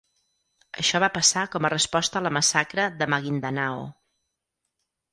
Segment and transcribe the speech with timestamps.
[0.83, 3.89] Això va passar com a resposta a la massacre de Maguindanao.